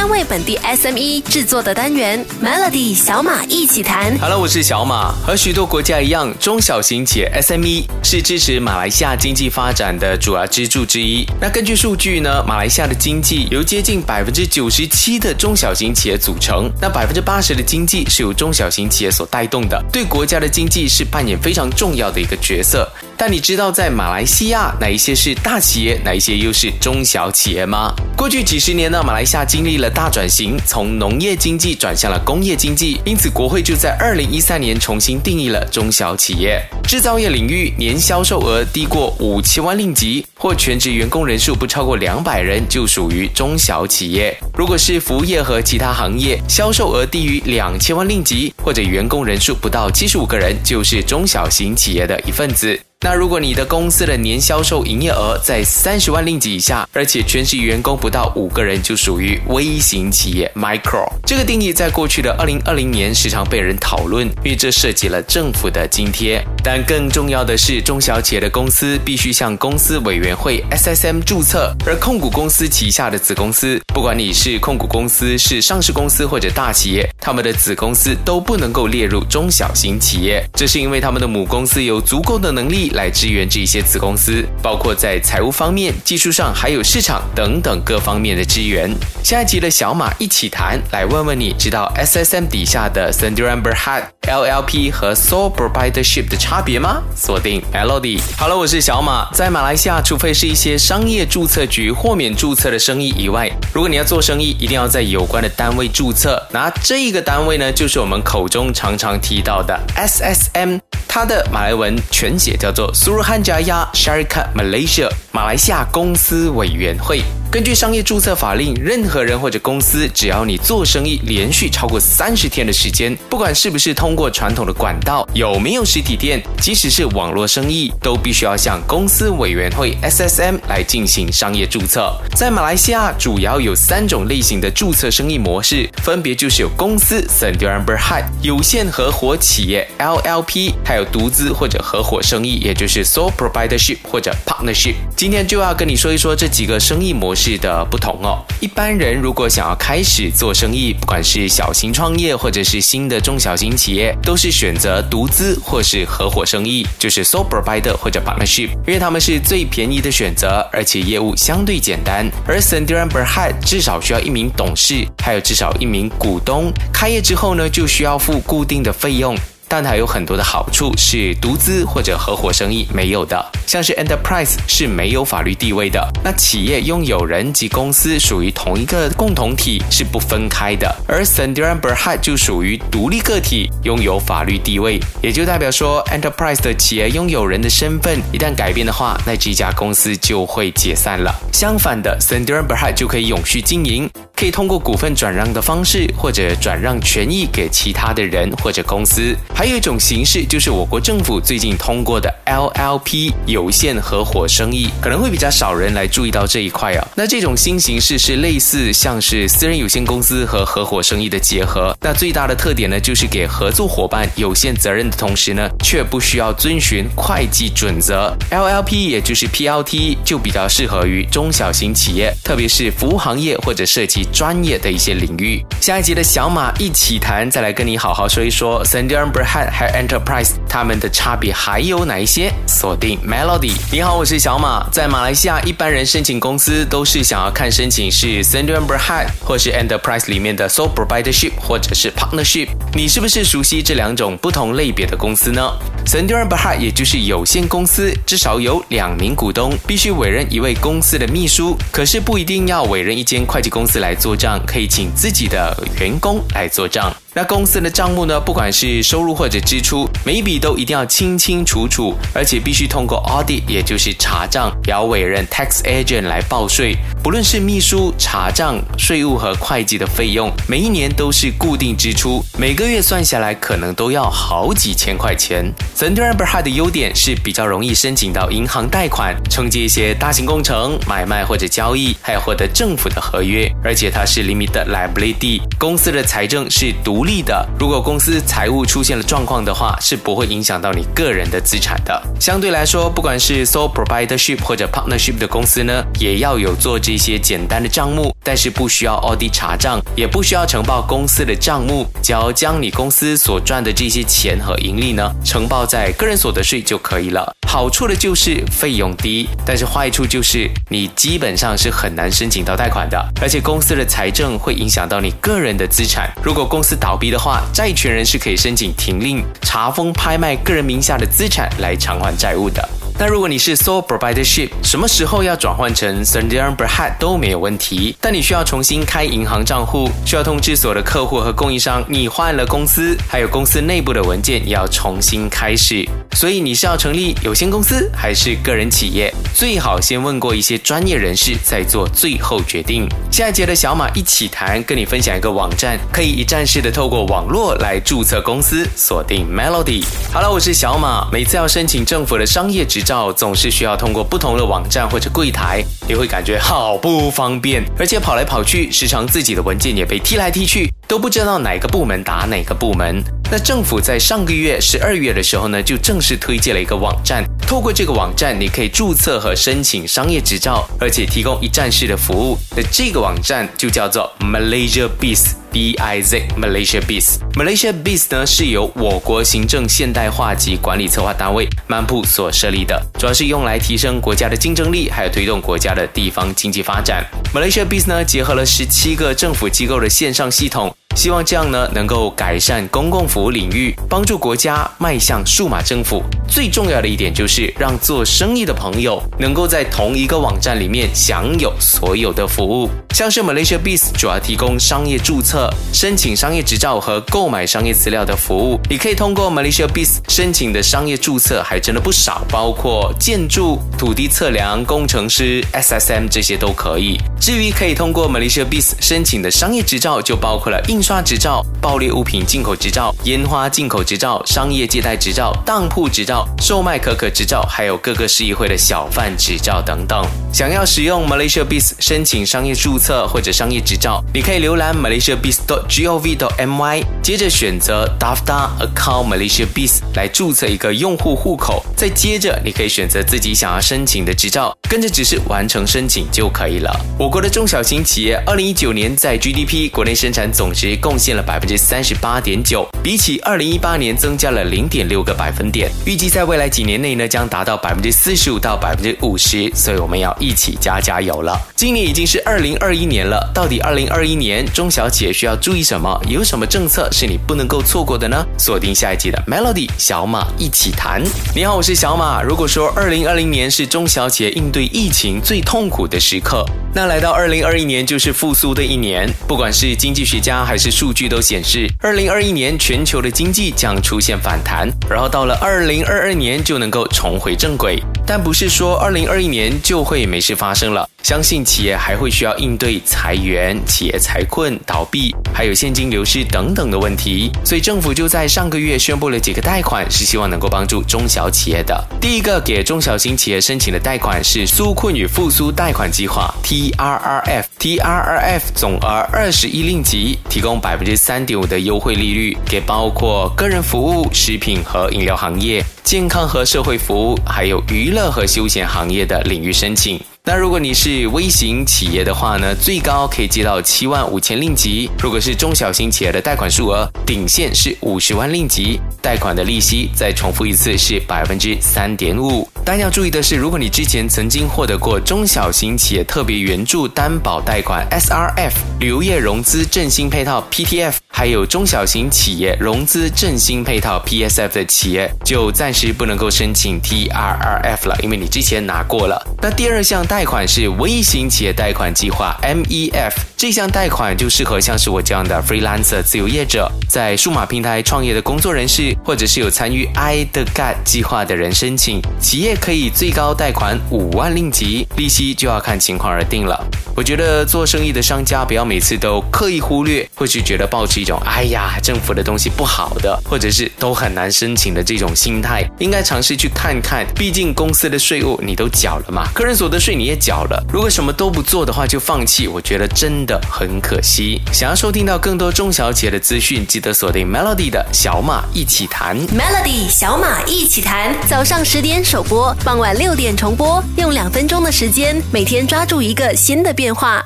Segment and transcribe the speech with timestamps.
[0.00, 4.16] 专为本地 SME 制作的单元 Melody 小马一起谈。
[4.18, 5.12] Hello，我是小马。
[5.26, 11.26] 和许多国家一样，中小型企业 SME 是支持马来西亚经济发展的主要支柱之一。
[11.38, 22.90] 那根据数据呢，马来西亚的经济由接近百分之九十七的中小型企业组成，那百分之八十的经济是由中小型企业所带动的，对国家的经济是扮演非常重要的一个角色。
[23.18, 27.92] 但你知道在马来西亚哪一些是大企业，哪一些又是中小企业吗？
[28.16, 36.62] 过去几十年呢，马来西亚经历了大转型，从农业经济转向了工业经济，因此国会就在二零一三年重新定义了中小企业。
[36.84, 44.36] 制造业领域年销售额低过五千万令吉，或全职员工人数不超过两百人，就属于中小企业。
[44.54, 52.78] 如果是服务业和其他行业，销售额低于两千万令吉，或者员工人数不到七十五个人，就是中小型企业的一份子。
[53.02, 61.10] 那如果你的公司的年销售营业额在三十万令吉以下，而且全职员工不到五个人，就属于微型企业 （micro）。
[61.24, 66.44] 这个定义在过去的二零二零年时常被人讨论，因为这涉及了政府的津贴。
[66.62, 80.46] 但更重要的是，中小企业的公司必须向公司委员会 （SSM） 注册，而控股公司旗下的子公司，不管你是控股公司、是上市公司或者大企业，他们的子公司都不能够列入中小型企业。
[80.52, 82.89] 这是因为他们的母公司有足够的能力。
[82.92, 88.90] 来支援这些子公司，包括在财务方面、技术上，还有市场等等各方面的支援。
[89.22, 97.02] 下一集的小马一起谈，来问问你知道 SSM 底下的 sandra amber hat LLP 和 Sole Proprietorship 的差别吗？
[97.16, 98.20] 锁定 Melody。
[98.36, 99.28] 好了，我是小马。
[99.32, 106.40] 在马来西亚，除非是一些商业注册局豁免注册的生意以外，如果你要做生意，一定要在有关的单位注册。
[106.52, 110.80] 那这一个单位呢，就是我们口中常常提到的 SSM。
[111.08, 117.22] 它的马来文全写叫做 Suruhanjaya Syarikat Malaysia，马来西亚公司委员会。
[117.50, 132.16] 根据商业注册法令，任何人或者公司，只要你做生意连续超过三十天的时间，不管是不是通过传统的管道，有没有实体店，即使是网络生意，都必须要向公司委员会 SSM 来进行商业注册。
[132.36, 144.94] 在马来西亚，主要有三种类型的注册生意模式，分别就是有公司 s e n d i r a n Berhad、有限合伙企业 LLP，还有独资或者合伙生意，也就是 Sole Proprietorship 或者 Partnership。
[145.16, 147.39] 今天就要跟你说一说这几个生意模式。
[147.40, 148.44] 是的不同哦。
[148.60, 162.30] 一般人如果想要开始做生意，不管是小型创业或者是新的中小型企业，都是选择独资或是合伙生意，就是 sole proprietor 或者 partnership，因为他们是最便宜的选择，而且业务相对简单。
[162.46, 166.70] 而 s a n d i r a n Berhad 至少需要一名董事，还有至少一名股东。
[166.92, 169.34] 开业之后呢，就需要付固定的费用。
[169.70, 173.40] 但它有很多的好处，是独资或者合伙生意没有的。
[173.68, 180.92] 像是 enterprise 是没有法律地位的，那企业拥有人及公司属于同一个共同体是不分开的。
[181.06, 191.32] 而 Sendirian Berhad 就属于独立个体，拥有法律地位，也就代表说 enterprise 的企业拥有人的身份一旦改变的话，那这家公司就会解散了。
[191.52, 194.10] 相反的，Sendirian Berhad 就可以永续经营。
[194.40, 199.36] 可以通过股份转让的方式，或者转让权益给其他的人或者公司。
[199.54, 207.06] 还有一种形式，就是我国政府最近通过的 LLP 有限合伙生意，可能会比较少人来注意到这一块啊。
[207.14, 211.94] 那这种新形式是类似像是私人有限公司和合伙生意的结合。
[212.00, 218.34] 那最大的特点呢，就是给合作伙伴有限责任的同时呢，却不需要遵循会计准则。
[218.50, 224.26] LLP 也就是 PLT 就比较适合于中小型企业，特别是服务行业或者涉及。
[224.32, 232.52] 专业的一些领域，下一集的小马一起谈，再来跟你好好说一说 Sendirian Berhad 还有 Enterprise 它们的差别还有哪一些？
[232.66, 234.88] 锁定 Melody，你好，我是小马。
[234.90, 242.68] 在马来西亚，一般人申请公司都是想要看申请是 Sendirian Berhad 或是 Enterprise 里面的 Sole Proprietorship 或者是 Partnership。
[242.94, 245.72] 你是不是熟悉这两种不同类别的公司呢
[246.10, 254.12] sendur bahar 也就是有限公司，至少有两名股东，必须委任一位公司的秘书，可是不一定要委任一间会计公司来。
[254.12, 257.14] 做账可以请自己的员工来做账。
[257.32, 258.40] 那公司的账目呢？
[258.40, 266.96] 不管是收入或者支出，每一笔都一定要清清楚楚，而且必须通过 audit，也就是查账，要委任 tax agent 来报税。
[267.22, 275.72] 不论是秘书、查账、税务和会计的费用，每一年都是固定支出，每个月算下来可能都要好几千块钱。
[275.96, 287.19] Sendirian Berhad 的优点是比较容易申请到银行贷款，承接一些大型工程、买卖或者交易，还有获得政府的合约，而且它是 limited liability，公司的财政是独。
[287.20, 292.18] 独立的，如果公司财务出现了状况的话，是不会影响到你个人的资产的。
[292.40, 307.54] 相对来说，不管是 sole proprietorship 或者 partnership 的公司呢，也要有做这些简单的账目，但是不需要 audit 查账，也不需要呈报公司的账目，只要将你公司所赚的这些钱和盈利呢呈报在个人所得税就可以了。
[307.68, 316.28] 好处的就是费用低，但是坏处就是你基本上是很难申请到贷款的，而且公司的财政会影响到你个人的资产。
[316.42, 322.88] 如果公司打倒闭的话，债权人是可以申请停令、查封、拍卖个人名下的资产来偿还债务的。
[323.20, 336.02] 那如果你是 sole proprietorship，什么时候要转换成 sole proprietorship 都没有问题，但你需要重新开银行账户，需要通知所有的客户和供应商你换了公司，还有公司内部的文件也要重新开始。
[336.32, 339.30] 所以你是要成立有限公司还是个人企业？
[339.54, 343.06] 最好先问过一些专业人士，再做最后决定。
[343.30, 350.06] 下一节的小马一起谈，跟你分享一个网站，可以一站式的透过网络来注册公司，锁定 Melody。
[350.32, 353.09] 好了，我是小马，每次要申请政府的商业执照。
[353.32, 363.20] 总是需要通过不同的网站或者柜台，你会感觉好不方便，而且跑来跑去，时常自己的文件也被踢来踢去，都不知道哪个部门打哪个部门。
[363.50, 372.58] 那政府在上个月十二月的时候呢，就正式推荐了一个网站，透过这个网站，你可以注册和申请商业执照，而且提供一站式的服务。
[372.76, 375.52] 那这个网站就叫做 Malaysia Biz。
[375.70, 387.24] B I Z Malaysia Biz Malaysia Biz 呢是由我国行政现代化及管理策划单位曼普所设立的，主要是用来提升国家的竞争力，还有推动国家的地方经济发展。
[387.54, 390.92] Malaysia Biz 呢结合了十七个政府机构的线上系统。
[391.16, 396.22] 希望这样呢，能够改善公共服务领域，帮助国家迈向数码政府。
[396.48, 402.88] 最重要的一点就是让做生意的朋友能够在同一个网站里面享有所有的服务。
[403.14, 408.80] 像是 Malaysia Biz 主要提供商业注册、申请商业执照和购买商业资料的服务。
[408.88, 417.18] 你可以通过 Malaysia Biz 申请的商业注册还真的不少，包括建筑、土地测量、工程师、SSM 这些都可以。
[417.38, 420.99] 至于可以通过 Malaysia Biz 申请的商业执照，就包括了印。
[421.00, 430.22] 印刷执照、爆裂物品进口执照、烟花进口执照、商业借贷执照、当铺执照、售卖可可执照，还有各个市议会的小贩执照等等。
[430.52, 446.94] 想要使用 Malaysia Biz 申请商业注册或者商业执照，你可以浏览 malaysiabiz.gov.my，接着选择 DAFTA Account Malaysia Biz 来注册一个用户户口，再接着你可以选择自己想要申请的执照，跟着指示完成申请就可以了。
[447.18, 450.89] 我国的中小型企业，二零一九年在 GDP 国内生产总值。
[450.96, 455.90] 贡献了百分之三十八点九，比起二零一八年增加了零点六个百分点。
[456.06, 459.70] 预计在未来几年内呢，将达到百分之四十五到百分之五十。
[459.74, 461.60] 所以我们要一起加加油了。
[461.76, 466.20] 今年已经是二零二一年了，到底二零二一年中小企业需要注意什么？
[466.28, 468.44] 有什么政策是你不能够错过的呢？
[468.58, 471.22] 锁定下一集的 Melody 小马一起谈。
[471.54, 472.42] 你好，我是小马。
[472.42, 476.64] 如果说二零二零年是中小企业应对疫情最痛苦的时刻，
[476.94, 479.28] 那来到二零二一年就是复苏的一年。
[479.46, 488.02] 不管是经济学家还是是数据都显示，二零二一年全球的经济将出现反弹，然后到了二零二二年就能够重回正轨。
[488.30, 497.50] 但不是说二零二一年就会没事发生了，相信企业还会需要应对裁员、企业财困、倒闭，还有现金流失等等的问题。
[497.64, 502.00] 所以政府就在上个月宣布了几个贷款，是希望能够帮助中小企业的。
[502.20, 510.80] 第一个给中小型企业申请的贷款是纾困与复苏贷款计划 （TRRF），TRRF 总额二十亿令吉，提供。
[510.80, 520.20] 百分之三点五的优惠利率，给包括个人服务、食品和饮料行业、健康和社会服务，还有娱乐和休闲行业的领域申请。
[520.52, 532.68] 那如果你是微型企业的话呢，最高可以借到七万五千令吉；如果是中小型企业的贷款数额，顶线是五十万令吉，贷款的利息再重复一次是百分之三点五。
[532.84, 549.40] 但要注意的是，如果你之前曾经获得过中小型企业特别援助担保贷款 （SRF）、旅游业融资振兴配套 （PTF），还有中小型企业融资振兴配套 （PSF） 的企业，就暂时不能够申请 TRRF 了，因为你之前拿过了。
[549.62, 550.39] 那第二项贷。
[550.40, 562.22] 贷款是微型企业贷款计划 （MEF），这项贷款就适合像是我这样的 freelancer 自由业者，在数码平台创业的工作人士，或者是有参与 i 的 GAT 计划的人申请。
[562.40, 566.82] 企业可以最高贷款五万令吉，利息就要看情况而定了。
[567.14, 577.26] 我觉得做生意的商家不要每次都刻意忽略，或是觉得抱持一种“哎呀，政府的东西不好的”，或者是都很难申请的这种心态，应该尝试去看看。
[577.34, 580.16] 毕竟公司的税务你都缴了嘛，个人所得税。
[580.20, 584.60] 你也缴了，如果什么都不做的话就放弃，我觉得真的很可惜。
[584.70, 589.38] 想要收听到更多中小企业的资讯，记得锁定 Melody 的小马一起谈。
[589.48, 597.42] Melody 小马一起谈，早上十点首播，傍晚六点重播，用两分钟的时间，每天抓住一个新的变化。